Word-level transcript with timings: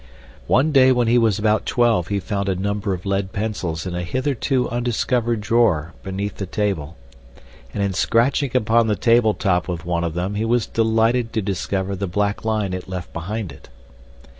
One 0.47 0.71
day 0.71 0.91
when 0.91 1.07
he 1.07 1.19
was 1.19 1.37
about 1.37 1.67
twelve 1.67 2.07
he 2.07 2.19
found 2.19 2.49
a 2.49 2.55
number 2.55 2.91
of 2.95 3.05
lead 3.05 3.33
pencils 3.33 3.85
in 3.85 3.93
a 3.93 4.01
hitherto 4.01 4.67
undiscovered 4.67 5.41
drawer 5.41 5.93
beneath 6.01 6.37
the 6.37 6.47
table, 6.47 6.97
and 7.71 7.83
in 7.83 7.93
scratching 7.93 8.49
upon 8.57 8.87
the 8.87 8.95
table 8.95 9.35
top 9.35 9.67
with 9.67 9.85
one 9.85 10.03
of 10.03 10.15
them 10.15 10.33
he 10.33 10.43
was 10.43 10.65
delighted 10.65 11.31
to 11.33 11.41
discover 11.43 11.95
the 11.95 12.07
black 12.07 12.43
line 12.43 12.73
it 12.73 12.89
left 12.89 13.13
behind 13.13 13.51
it. 13.51 13.69